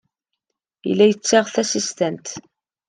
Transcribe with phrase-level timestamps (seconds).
[0.87, 2.27] Yella yetteg tasestant.